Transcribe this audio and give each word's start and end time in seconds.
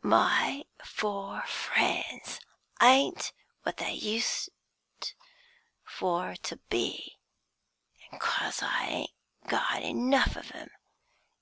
My 0.00 0.64
four 0.82 1.42
friends 1.42 2.40
ain't 2.80 3.34
what 3.62 3.76
they 3.76 3.92
used 3.92 4.48
for 5.84 6.34
to 6.44 6.56
be, 6.70 7.18
an' 8.10 8.18
'cos 8.18 8.62
I 8.62 8.86
ain't 8.86 9.10
got 9.46 9.82
enough 9.82 10.34
of 10.36 10.50
'em. 10.52 10.70